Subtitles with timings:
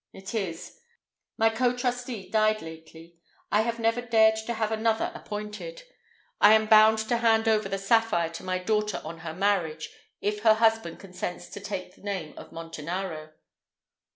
[0.13, 0.79] "It is.
[1.37, 3.19] My co trustee died lately.
[3.51, 5.83] I have never dared to have another appointed.
[6.41, 10.39] I am bound to hand over the sapphire to my daughter on her marriage, if
[10.41, 13.33] her husband consents to take the name of Montanaro."